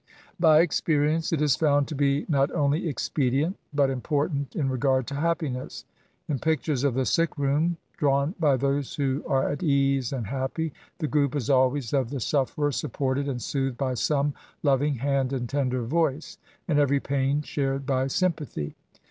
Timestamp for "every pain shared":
16.79-17.85